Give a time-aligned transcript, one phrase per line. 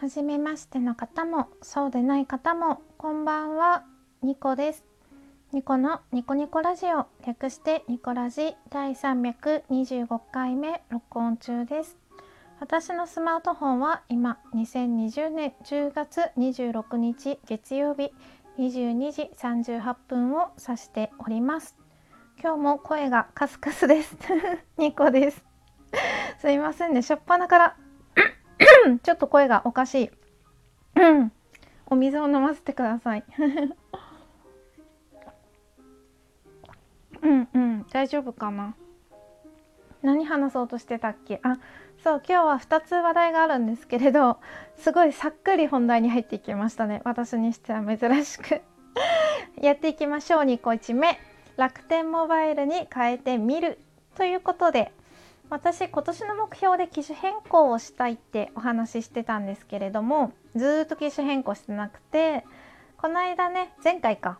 [0.00, 3.84] 初めましての方もそうでない方もこんばんは。
[4.22, 4.84] ニコです。
[5.52, 7.06] ニコのニコニコラジオ。
[7.26, 8.54] 略してニコラジ。
[8.70, 11.96] 第325回目録音中です。
[12.60, 18.12] 私のスマートフォンは今2020年10月26日月曜日
[18.58, 21.76] 22時38分を指しております。
[22.42, 24.16] 今日も声がカスカスです。
[24.76, 25.44] ニコです。
[26.40, 27.02] すいませんね。
[27.02, 27.76] しょっぱなから
[29.02, 30.10] ちょっと声がおかしい。
[31.86, 33.24] お水を飲ませてください。
[37.22, 37.86] うんうん。
[37.90, 38.74] 大丈夫かな？
[40.02, 41.40] 何話そうとしてたっけ？
[41.42, 41.58] あ
[42.02, 42.22] そう。
[42.28, 44.38] 今日は2つ話題があるんですけれど
[44.76, 47.00] すごいさっくり本題に入っていきましたね。
[47.04, 48.60] 私にしては珍しく。
[49.60, 50.42] やっていきましょう。
[50.42, 51.18] 2個1目。
[51.56, 53.78] 楽天モバイルに変えてみる。
[54.16, 54.92] ということで
[55.50, 62.44] 私今年の目標で機種変更をしたいってお話ししてたんですけれどもずっと機種変更してなくて
[62.96, 64.38] この間ね前回か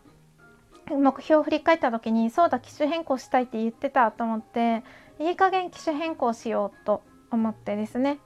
[0.89, 4.83] 目標を振り返った時にそうだ機種変更したいって言ってたと思って
[5.19, 8.19] いい加減機種変更しようと思ってですね。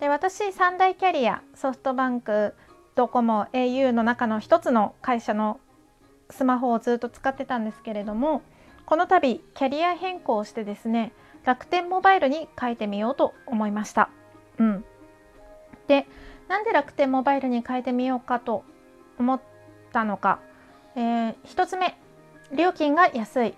[0.00, 2.54] で私三大キャリアソフトバンク
[2.94, 5.60] ドコモ au の中の一つの会社の
[6.30, 8.42] スマホをずっと使ってたんですけれども
[8.86, 11.12] この度キャリア変更してですね
[11.44, 14.10] 楽天モバイルに変えてみようと思いました。
[14.58, 14.84] うん、
[15.88, 16.06] で
[16.48, 18.64] なんで楽天モバイルに変えてみようかと
[19.18, 19.40] 思っ
[19.92, 20.40] たのか、
[20.96, 21.96] えー、1つ目。
[22.52, 23.54] 料金が安い。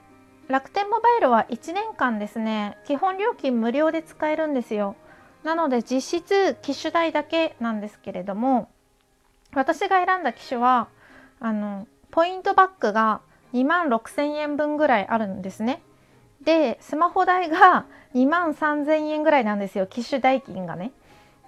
[0.48, 2.78] 楽天モバイルは1年間ですね。
[2.86, 4.96] 基本料金無料で使えるんですよ。
[5.46, 8.68] なので実質機種代だけなんですけれども
[9.54, 10.88] 私が選んだ機種は
[11.38, 13.20] あのポイントバックが
[13.52, 15.82] 2万6,000円分ぐらいあるんですね。
[16.42, 20.92] でスマホ代が2万3,000円ぐらいなんですよ機種代金がね。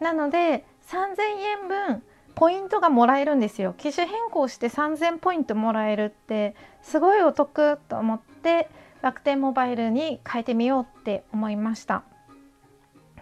[0.00, 1.22] なので3,000
[1.62, 2.02] 円分
[2.34, 3.74] ポイントがもらえるんですよ。
[3.76, 8.68] 機種変更して3,000ポイントもらえるってすごいお得と思って
[9.02, 12.04] 楽天モバイルに変えてみようって思いました。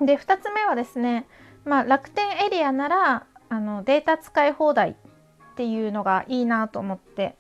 [0.01, 1.27] で2つ目はですね、
[1.65, 4.95] まあ、楽天エリアならあのデータ使い放題っ
[5.57, 7.37] ていうのがいいなと思って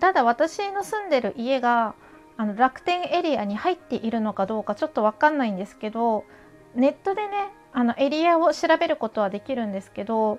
[0.00, 1.94] ただ私の住んでる家が
[2.36, 6.24] あの楽天エリアに入っているのかどうかちょっと分かんないんですけど
[6.74, 10.38] ネットでねあのエリアを調べることはできるんですけど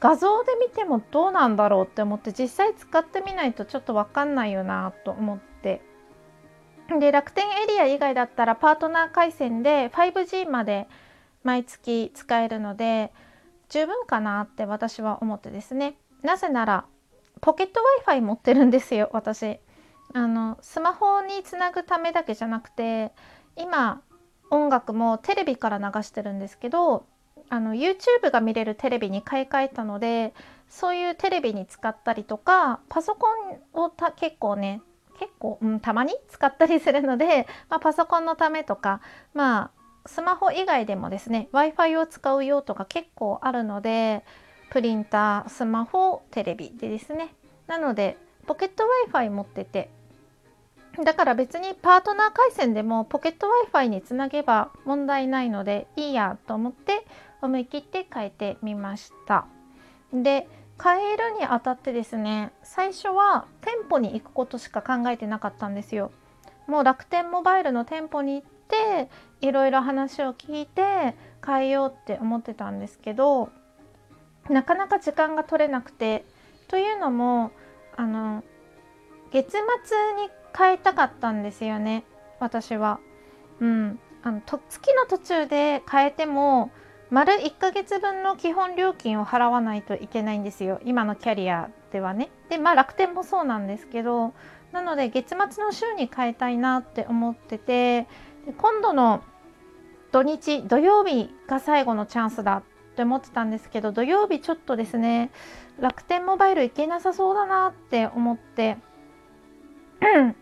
[0.00, 5.82] 画像で見てもどうなんだろうって思って実際使ってみないとちょっと分かんないよなと思って。
[6.98, 10.88] で楽天エリア以外だったらパートナー回線で 5G まで
[11.44, 13.12] 毎月使えるので
[13.68, 15.94] 十分かなって私は思ってですね。
[16.22, 16.86] なぜなら
[17.40, 19.60] ポケット Wi-Fi 持ってるんですよ私。
[20.12, 23.12] あのスマホにつなぐためだけじゃなくて
[23.56, 24.02] 今
[24.50, 27.06] 音楽もテレビから流してるんですけど
[27.48, 30.34] あの YouTube が見れるテレビに買い替えたので
[30.68, 33.26] そういうテレビに使ったりとかパソコ
[33.76, 34.82] ンをた結構ね
[35.18, 39.00] 結構、うん、たまに使ったりするので、まあ、パソコンのためとか
[39.34, 44.24] まあスマホ以外でもですね w i f i を使う用とか結構あるので
[44.70, 47.34] プリンタースマホテレビでですね。
[47.66, 48.16] なので
[48.46, 49.90] ポケット Wi-Fi 持ってて
[51.04, 57.06] だから別にパートナー回線でもポケット Wi-Fi につなげば問題ないのでいいやと思って
[57.40, 59.46] 思い切って変えてみました。
[60.12, 60.48] で
[60.82, 66.10] 変えるにあたってですね最初は店舗に行くことしか考えてなかったんですよ。
[66.66, 69.10] もう楽天モバイルの店舗に行って
[69.40, 73.50] いろいろ話を聞いて変えようって思ってたんですけど
[74.48, 76.24] なかなか時間が取れなくて
[76.68, 77.50] というのも
[77.96, 78.44] あの
[79.32, 79.58] 月末
[80.16, 82.04] に変えたかったんですよね
[82.38, 83.00] 私は。
[83.60, 86.70] うん、あのと月の途中で変えても
[87.10, 92.30] 丸1ヶ月分の基本料金を払わないといけないんですよ今のキャリアではね。
[92.48, 94.32] でまあ楽天もそうなんですけど
[94.72, 98.06] なので月末の週に変えたいなって思ってて
[98.58, 99.22] 今度の
[100.12, 102.62] 土日土曜日が最後のチャンスだっ
[102.96, 105.30] て思ってたんですけど土曜日ちょっとですね
[105.80, 108.76] 楽天モバイル行けなさそうだなって思って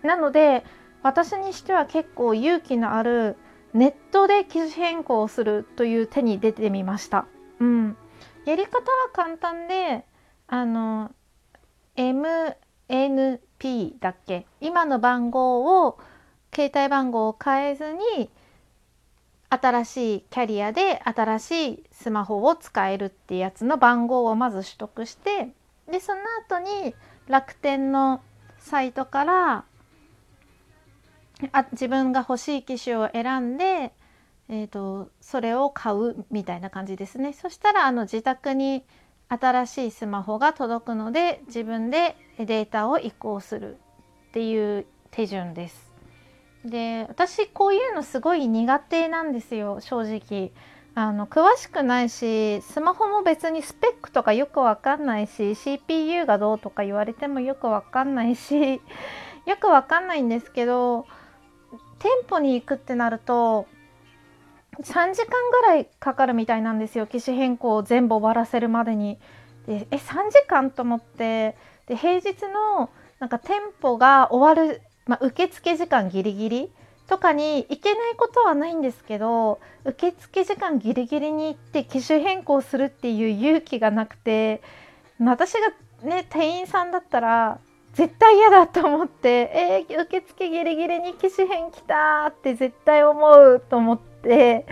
[0.03, 0.65] なので
[1.03, 3.37] 私にしては結構勇気のある
[3.75, 7.27] ネットで機種変更するという手に出てみました。
[7.61, 7.97] うん、
[8.45, 10.05] やり方は簡単で
[10.47, 11.11] あの
[11.97, 14.47] MNP だっけ？
[14.61, 15.99] 今の番号を
[16.55, 18.31] 携帯番号を変えずに
[19.51, 25.51] 新しいキャリアで新しいスマホを使えるってやつの番号をまず取得して
[25.91, 26.95] でその後に
[27.29, 28.23] 楽天の
[28.69, 29.65] サイトから
[31.53, 33.93] あ自分が欲しい機種を選んで、
[34.49, 38.85] えーと、それを買うみたいな感じですねそしたらあの自宅に
[39.29, 43.77] 新しいスマホが届くので自分でデータを移行する
[44.29, 45.89] っていう手順です。
[46.65, 50.53] で私こういうのすごい苦手なんですよ正直。
[51.01, 58.83] あの詳しくないしスマホも別にスペックとかよくわかんないし CPU がどうとか言われてもよくわかんないし
[59.47, 61.07] よくわかんないんですけど
[62.01, 63.67] 店舗に行くってなると
[64.81, 69.21] 3時間ぐらいかかるみたいなんですよ機種変更を全部終わらせるまでに。
[69.69, 71.57] でえ3時間と思って
[71.87, 72.91] で平日の
[73.21, 76.73] なんか店舗が終わる、まあ、受付時間ギリギリ
[77.09, 84.63] とかに行けないことはないんですけど受付時間ギリギリに行って機種変更するっていう勇気がなくて
[85.19, 85.73] 私が
[86.03, 87.59] ね店員さんだったら
[87.95, 94.67] 絶対嫌だと思ってえー、受付ギリギリに機種変来たって絶対思うと思って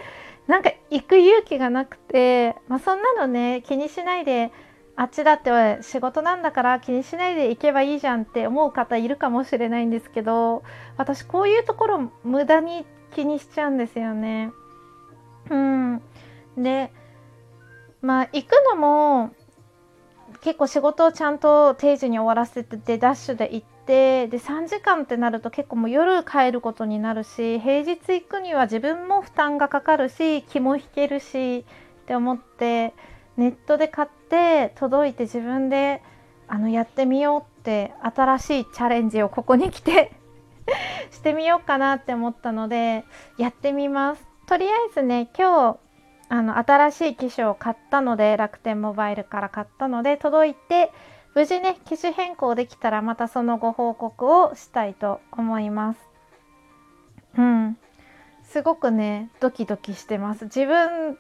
[0.47, 4.53] なんか行く勇気がなくて、まあ、そんなのね気にしないで
[4.97, 5.51] あっちだって
[5.83, 10.63] 仕事なんだから気にしないで行けばいいじゃんって思う方いるかもしれないんですけど
[10.97, 14.53] 私こういうところ無駄に気にしちゃうんですよね。
[15.51, 16.03] うん、
[16.57, 16.91] で
[18.01, 19.35] まあ行くのも
[20.41, 31.65] 結構仕事をちゃんと定時に終わらせててダッシュで行ってで3時間ってなると結構もう夜帰ることになるし平日行くには自分も負担がかかるし気も引けるしっ
[32.07, 32.95] て思って
[33.37, 36.03] ネットで買っって届いて自分で
[36.49, 40.13] あのやってみようって新しいチャレンジをここに来て
[41.11, 43.05] してみようかなって思ったので
[43.39, 44.27] やってみます。
[44.47, 45.79] とりあえずね今日
[46.29, 50.93] あの新しい機種を買ったので楽天モバイルから買ったので届いて
[51.35, 56.01] 無事ね機種変更できたらまたそのご報告をしたいと思います。
[57.39, 57.79] うん、
[58.43, 60.47] すごくねドキドキしてます。
[60.47, 61.19] 自分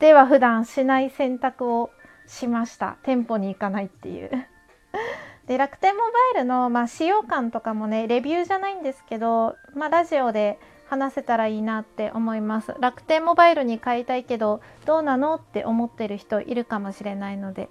[0.00, 1.90] では普段しない選択を
[2.32, 2.96] しました。
[3.02, 4.30] 店舗に行かないっていう。
[5.46, 12.74] で楽天モバイルの、まあ、使用感とかもねレビューじゃないんですけど、まあ、ラジオで話せたらいいなって思います。
[12.80, 17.68] 楽天モバイルに買いたいけどどうなのって思ってる人いるかもしれないので。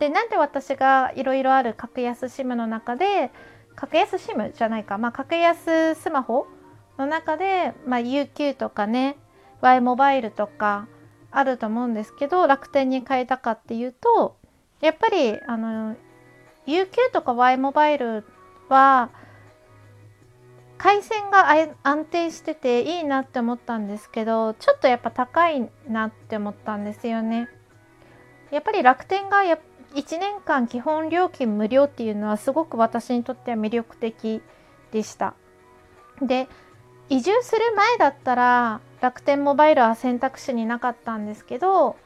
[0.00, 3.30] でなんで私がいろいろある格安 SIM の中で
[3.76, 6.46] 格安 SIM じゃないか、まあ、格安スマホ
[6.98, 9.16] の中で、まあ、UQ とかね
[9.60, 10.88] Y モバイルとか
[11.30, 14.36] あると思うんですけど楽天に変えたかっていうと
[14.80, 15.96] やっぱりあの
[16.66, 18.24] UQ とか Y モバイル
[18.68, 19.10] は
[20.78, 21.50] 回線が
[21.82, 27.48] 安定してていいなって思ったんですけどちょっとやっぱ高いなって思ったんですよね。
[28.50, 29.58] やっぱり楽天がや
[29.94, 34.40] 1年間基本料金無料っていうのはすごく私にとっては魅力的
[34.90, 35.34] でした。
[36.22, 36.48] で
[37.10, 41.96] 移住する前だったら楽天モバイルは選択肢になかったんですけど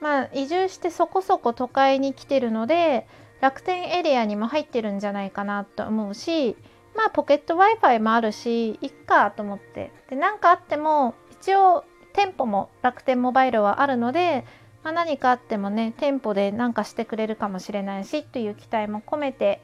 [0.00, 3.06] まあ移住してそこそこ都会に来てるので
[3.40, 6.56] 楽天エリアにも入ってるんじゃないかなと思うし
[6.96, 14.44] まあポケット Wi-Fi もあるしいっかと思ってで何かあっても一応店舗も楽天モバイルはあるので、
[14.82, 19.60] まあ、何かあってもね店舗で何かしてくれるかもしれないしという期待も込めて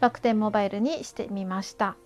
[0.00, 1.96] 楽天モバイルにしてみました。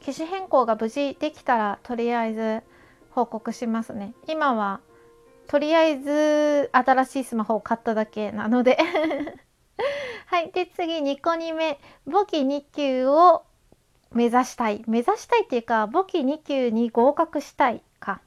[0.00, 2.62] 機種変更が無事できたらとりあえず
[3.10, 4.14] 報告しますね。
[4.28, 4.80] 今は
[5.46, 8.78] とりあえず新しいスマホを買っただけなので
[10.26, 10.52] はい。
[10.52, 11.80] で、次、2個2目。
[12.06, 13.44] 簿記2級を
[14.12, 14.84] 目指したい。
[14.86, 18.20] 目指したいっていうか、簿記2級に合格したいか。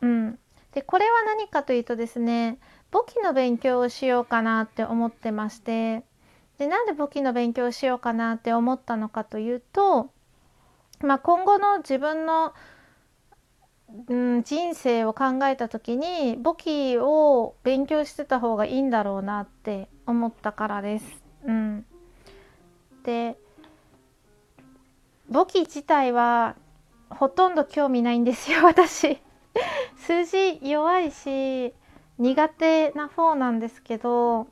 [0.00, 0.38] うん。
[0.72, 2.58] で、これは何かというとですね、
[2.90, 6.04] 簿記の勉強をしようかなって思ってまして、
[6.58, 10.10] で、なんで簿記の勉強をしようかなって思ったのかというと、
[11.02, 12.54] まあ、今後の自分の、
[14.08, 21.22] うん、人生を考えた時に簿記を勉強してた方がいいんだろうなって思ったからです。
[21.44, 21.84] うん、
[23.04, 23.36] で
[25.28, 26.56] 簿記自体は
[27.10, 29.18] ほとんど興味ないんですよ 私
[29.96, 31.74] 数字弱いし
[32.18, 34.46] 苦手な方なんですけど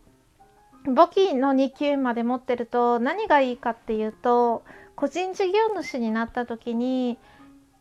[0.94, 4.64] 簿記の2級まで持ってると何がいいかっていうと
[4.96, 7.18] 個人事業主になった時に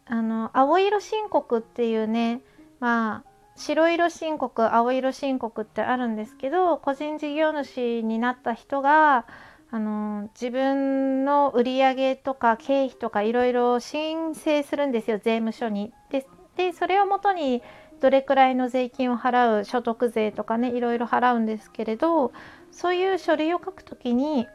[0.06, 2.42] あの青色申告っていうね
[2.80, 9.26] まあ白色申告青色申告ってあるんですけど個人事業主になった人が
[9.72, 15.94] あの自分の売上とか経費とかいろいろ申請するんですよ税務署に。
[16.10, 16.26] で
[16.56, 17.62] でそれをもとに
[18.00, 22.32] どれくらいの税金を払う所得税とかねいろいろ払うんですけれど
[22.72, 24.48] そういう書類を書くときに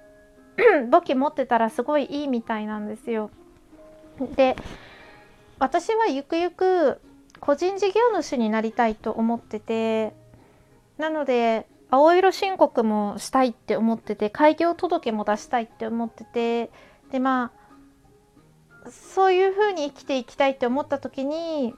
[0.91, 3.31] 簿記持ってたらすごいいいみたいなんですよ。
[4.37, 4.57] で
[5.59, 7.01] 私はゆくゆく
[7.41, 10.15] 個人事業主になりたいと思ってて
[10.99, 16.71] なので青色申告もしたいって思ってて開業届も出したいって思ってて
[17.11, 17.53] でま
[18.85, 21.75] あそういうふうに生きていきたいって思った時に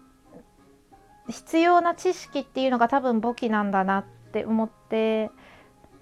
[1.29, 5.31] 必要な知識っていうのが多分簿記なんだなって思って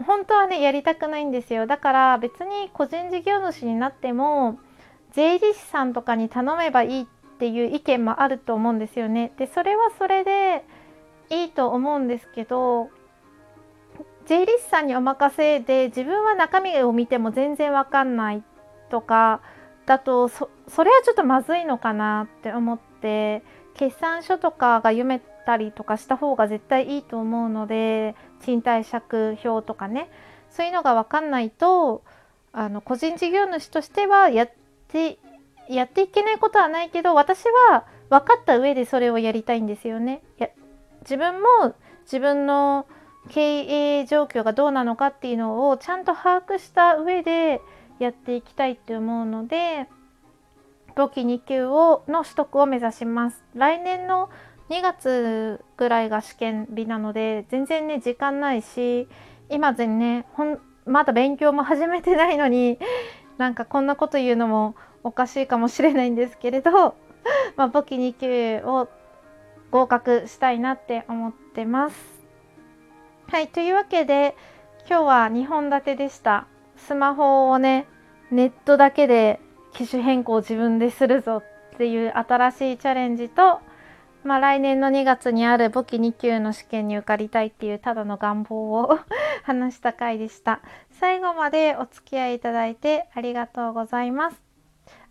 [0.04, 4.58] 本当はねやりたくないんですよだから別に個人事業主になっても
[5.12, 7.06] 税理士さんとかに頼めばいいっ
[7.38, 9.32] ていう意見もあると思うんですよね。
[9.38, 10.64] でそれはそれで
[11.30, 12.90] いいと思うんですけど
[14.26, 18.42] 税理士さんにお任せで自分は中身を見ても全然わかんない
[18.90, 19.40] とか
[19.86, 23.42] だとそれはちょっとまずいのかなって思って
[23.74, 30.10] 決算書とかが読めたりとかした方が絶対いいと思うので賃貸借表とかね
[30.50, 32.02] そういうのが分かんないと
[32.52, 34.50] あの個人事業主としてはやっ
[34.88, 35.18] て
[35.68, 40.22] やっていけないことはないけど私は分かった上でそれをやりたいんですよね。
[40.38, 40.48] や
[41.00, 42.86] 自分も自分の
[43.30, 43.40] 経
[44.00, 47.60] 営状況がどうなのかっていうのをちゃんと把握した上で
[47.98, 49.88] やっていきたいって思うので
[50.96, 53.44] 簿記2級をの取得を目指します。
[53.54, 54.30] 来年の
[54.70, 59.08] 2月ぐらいが試験日なので全然ね時間ないし
[59.50, 62.78] 今全ねほんまだ勉強も始めてないのに
[63.38, 66.94] なんかこんなこと言うのもおかしいかもしれないんですけれど、
[67.56, 68.88] まあ、簿記2級を
[69.70, 72.24] 合格したいなって思ってます。
[73.28, 74.36] はいというわけで
[74.88, 76.46] 今日は2本立てでした。
[76.76, 77.86] スマホをね
[78.30, 79.40] ネットだけで
[79.74, 81.42] 機種変更自分でするぞ
[81.74, 83.60] っていう新しいチャレンジと
[84.24, 88.98] まあ、来年の2月にある簿記2級の試験に受かりたいっていうただの願望を
[89.44, 90.60] 話した回でした。
[90.92, 94.42] 最後までお付き合いいただいてありがとうございます。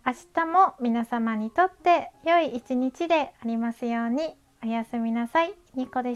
[0.04, 5.54] 明日も皆様にとって良い一日でありますようにおやすみなさい。
[5.74, 6.12] ニコでした。